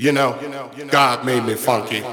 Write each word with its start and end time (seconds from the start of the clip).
You 0.00 0.12
know, 0.12 0.38
God 0.92 1.26
made 1.26 1.42
me 1.42 1.54
funky. 1.54 1.96
yeah. 1.96 2.06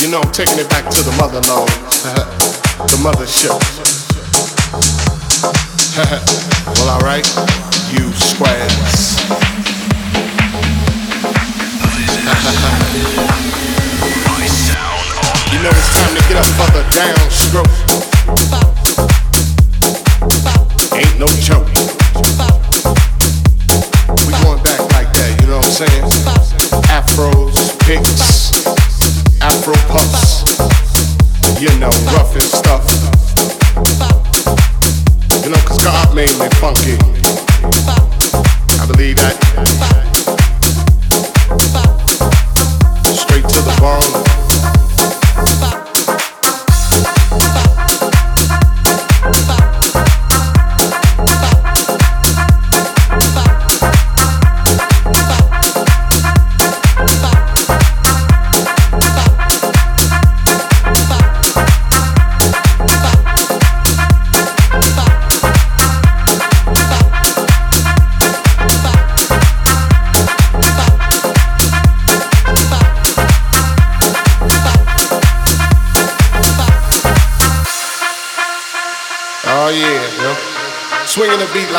You 0.00 0.10
know, 0.10 0.22
I'm 0.22 0.32
taking 0.32 0.58
it 0.58 0.70
back 0.70 0.88
to 0.88 1.02
the 1.02 1.12
motherlode, 1.18 1.68
the 2.88 2.96
mothership. 3.04 3.52
well, 6.78 6.88
alright, 6.96 7.26
you 7.92 8.10
squares. 8.14 9.16
You 12.26 12.32
know 15.62 15.70
it's 15.70 15.90
time 15.94 16.10
to 16.10 16.22
get 16.26 16.36
up 16.36 16.46
for 16.58 16.66
the 16.74 16.82
downstroke. 16.90 17.70
Ain't 20.92 21.18
no 21.20 21.28
joke. 21.38 21.70
We 24.26 24.32
going 24.42 24.60
back 24.64 24.80
like 24.90 25.12
that, 25.14 25.38
you 25.40 25.46
know 25.46 25.58
what 25.58 25.66
I'm 25.66 25.72
saying? 25.72 26.02
Afros, 26.90 27.54
picks, 27.86 28.50
Afro 29.40 29.74
puffs. 29.86 30.42
You 31.60 31.70
know, 31.78 31.90
rough 32.10 32.34
and 32.34 32.42
stuff. 32.42 32.82
You 35.44 35.50
know, 35.50 35.62
cause 35.64 35.78
God 35.84 36.12
made 36.12 36.36
me 36.40 36.48
funky. 36.58 36.98
I 38.82 38.86
believe 38.88 39.16
that. 39.18 39.95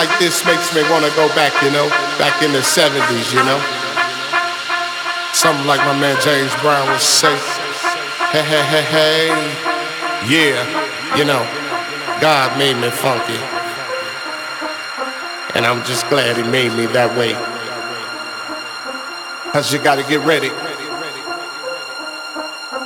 Like 0.08 0.20
this 0.20 0.46
makes 0.46 0.74
me 0.74 0.82
wanna 0.90 1.10
go 1.16 1.28
back, 1.30 1.54
you 1.64 1.72
know, 1.72 1.90
back 2.18 2.42
in 2.42 2.52
the 2.52 2.60
70s, 2.60 3.34
you 3.34 3.44
know. 3.44 3.60
Something 5.34 5.68
like 5.68 5.80
my 5.82 5.98
man 6.00 6.20
James 6.22 6.54
Brown 6.62 6.88
would 6.90 7.02
say. 7.02 7.36
Hey, 8.32 8.44
hey, 8.44 8.64
hey, 8.64 8.82
hey. 8.82 9.28
Yeah, 10.28 11.18
you 11.18 11.26
know, 11.26 11.44
God 12.22 12.58
made 12.58 12.76
me 12.76 12.90
funky. 12.90 13.40
And 15.56 15.66
I'm 15.66 15.84
just 15.86 16.08
glad 16.10 16.38
he 16.38 16.44
made 16.44 16.74
me 16.74 16.86
that 16.88 17.18
way. 17.18 17.34
Cause 19.52 19.74
you 19.74 19.80
gotta 19.80 20.04
get 20.04 20.22
ready. 20.22 20.50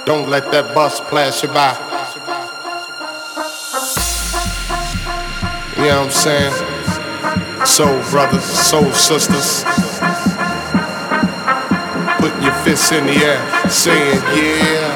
Don't 0.05 0.29
let 0.29 0.51
that 0.51 0.73
bus 0.73 0.99
pass 1.01 1.43
you 1.43 1.49
by. 1.49 1.77
You 5.77 5.87
know 5.87 5.99
what 5.99 6.05
I'm 6.05 6.11
saying? 6.11 6.70
Soul 7.65 8.01
brothers, 8.09 8.43
soul 8.43 8.91
sisters. 8.91 9.63
Putting 12.19 12.43
your 12.43 12.53
fists 12.63 12.91
in 12.91 13.05
the 13.05 13.13
air, 13.23 13.69
saying, 13.69 14.21
yeah. 14.35 14.95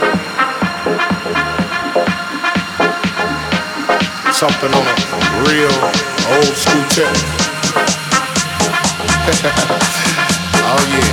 Something 4.31 4.73
on 4.73 4.85
a 4.85 4.95
real 5.47 5.73
old 6.35 6.55
school 6.55 6.85
tip. 6.89 7.07
oh, 10.65 10.81
yeah. 10.91 11.11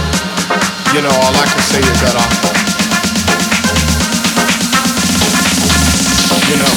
You 0.94 1.00
know, 1.02 1.10
all 1.10 1.34
I 1.34 1.46
can 1.46 1.62
say 1.62 1.80
is 1.80 2.00
that 2.02 2.16
I. 2.16 2.24
You 6.50 6.56
know. 6.58 6.72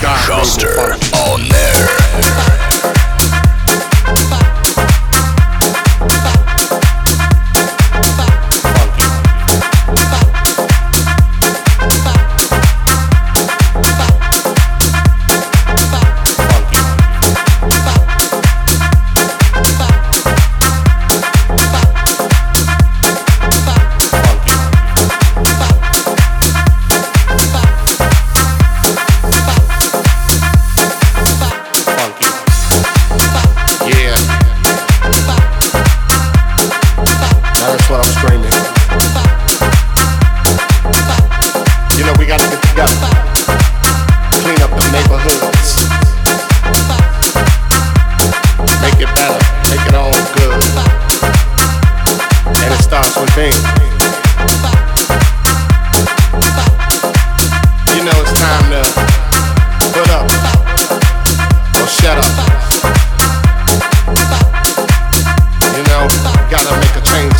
God 0.00 0.16
Schuster 0.20 0.94
on 1.26 1.48
there. 1.48 2.97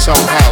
Don't 0.09 0.17
have. 0.17 0.48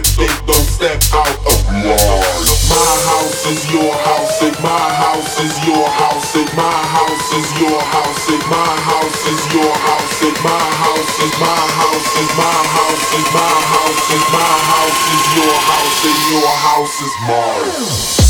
step, 0.00 0.16
they 0.16 0.32
don't 0.46 0.64
step 0.64 1.00
out 1.12 1.36
of 1.44 1.60
line. 1.68 2.48
My 2.72 2.92
house 3.12 3.44
is 3.46 3.60
your 3.72 3.92
house, 3.92 4.40
and 4.42 4.56
my 4.62 4.88
house 5.02 5.40
is 5.40 5.52
your 5.66 5.88
house, 5.88 6.34
and 6.36 6.48
my 6.56 6.80
house 6.96 7.32
is 7.36 7.48
your 7.60 7.80
house, 7.82 8.28
and 8.28 8.44
my 8.48 8.72
house 8.88 9.26
is 9.28 9.42
your 9.52 9.74
house, 9.74 10.22
and 10.22 10.38
my 10.44 10.64
house 10.80 11.18
is 11.20 11.34
my 11.40 11.60
house, 11.76 12.16
and 12.16 12.32
my 12.38 12.58
house 12.72 13.12
is 13.12 13.26
my 13.34 13.52
house, 13.72 14.10
and 14.14 14.24
my 14.32 14.54
house 14.72 15.02
is 15.12 15.24
your 15.36 15.56
house, 15.68 16.04
and 16.08 16.20
your 16.32 16.50
house 16.56 16.96
is 17.02 17.14
mine. 17.28 18.21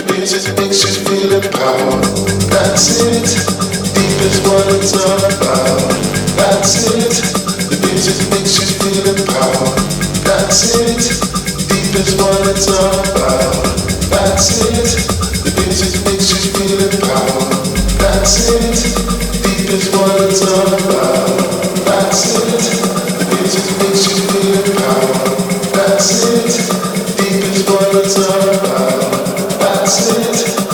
The 0.00 0.14
music 0.16 0.56
makes 0.56 0.80
you 0.80 0.96
feel 1.04 1.28
empowered. 1.28 2.04
That's 2.48 3.04
it. 3.04 3.28
Deep 3.92 4.20
is 4.24 4.40
what 4.48 4.64
it's 4.72 4.96
about. 4.96 5.92
That's 6.40 6.88
it. 6.88 7.20
The 7.68 7.76
music 7.84 8.16
makes 8.32 8.56
you 8.56 8.80
feel 8.80 9.04
empowered. 9.12 9.76
That's 10.24 10.72
it. 10.80 11.04
Deep 11.68 11.92
is 12.00 12.16
what 12.16 12.48
it's 12.48 12.64
about. 12.64 13.60
That's 14.08 14.64
it. 14.72 14.88
The 15.44 15.52
music 15.68 15.92
makes 16.08 16.32
you 16.32 16.48
feel 16.48 16.80
empowered. 16.80 17.60
That's 18.00 18.48
it. 18.56 18.80
Deep 19.44 19.68
is 19.68 19.84
what 19.92 20.16
it's 20.24 20.40
about. 20.40 21.28
That's 21.84 22.40
it. 22.40 22.64
The 23.20 23.26
music 23.36 23.68
makes 23.84 24.08
you 24.08 24.16
feel 24.32 24.64
empowered. 24.64 25.28
That's 25.76 26.24
it. 26.24 26.56
Deep 27.20 27.44
is 27.52 27.68
what 27.68 27.94
it's 28.00 28.16
all 28.16 28.48
about. 28.48 29.49
That's 29.72 30.66
it. 30.66 30.69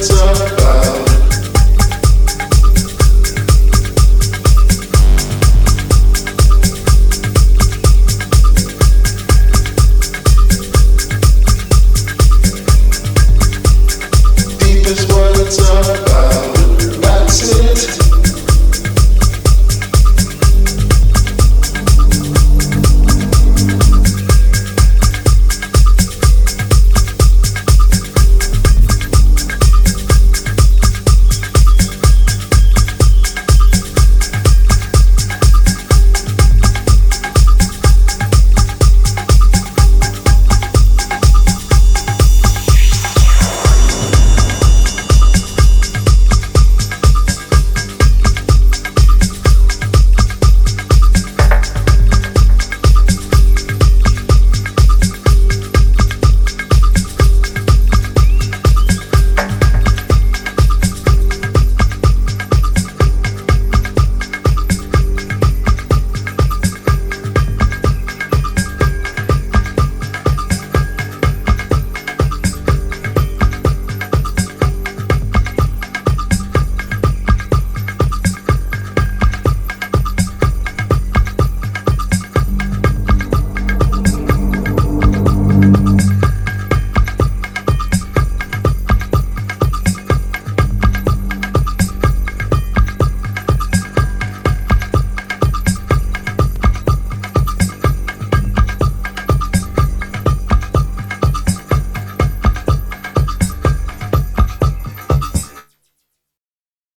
time. 0.00 0.57